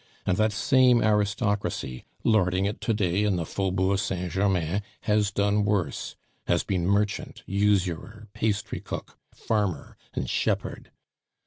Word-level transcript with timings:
And 0.25 0.35
that 0.39 0.51
same 0.51 1.03
aristocracy, 1.03 2.05
lording 2.23 2.65
it 2.65 2.81
to 2.81 2.91
day 2.95 3.23
in 3.23 3.35
the 3.35 3.45
Faubourg 3.45 3.99
Saint 3.99 4.31
Germain, 4.31 4.81
has 5.01 5.29
done 5.29 5.63
worse 5.63 6.15
has 6.47 6.63
been 6.63 6.87
merchant, 6.87 7.43
usurer, 7.45 8.27
pastry 8.33 8.79
cook, 8.79 9.19
farmer, 9.31 9.95
and 10.15 10.27
shepherd. 10.27 10.89